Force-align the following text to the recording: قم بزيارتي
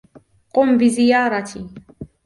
قم 0.53 0.77
بزيارتي 0.77 1.67